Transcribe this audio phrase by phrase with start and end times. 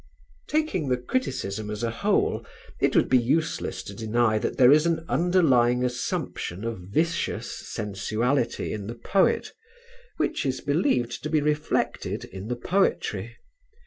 [0.47, 2.43] _)Taking the criticism as a whole
[2.79, 8.73] it would be useless to deny that there is an underlying assumption of vicious sensuality
[8.73, 9.53] in the poet
[10.17, 13.37] which is believed to be reflected in the poetry.